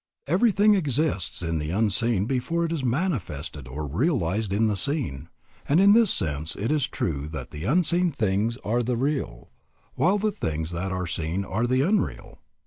Everything 0.25 0.73
exists 0.73 1.43
in 1.43 1.59
the 1.59 1.69
unseen 1.69 2.25
before 2.25 2.65
it 2.65 2.71
is 2.71 2.83
manifested 2.83 3.67
or 3.67 3.85
realized 3.85 4.51
in 4.51 4.65
the 4.65 4.75
seen, 4.75 5.29
and 5.69 5.79
in 5.79 5.93
this 5.93 6.09
sense 6.09 6.55
it 6.55 6.71
is 6.71 6.87
true 6.87 7.27
that 7.27 7.51
the 7.51 7.65
unseen 7.65 8.11
things 8.11 8.57
are 8.65 8.81
the 8.81 8.97
real, 8.97 9.51
while 9.93 10.17
the 10.17 10.31
things 10.31 10.71
that 10.71 10.91
are 10.91 11.05
seen 11.05 11.45
are 11.45 11.67
the 11.67 11.81
unreal. 11.81 12.39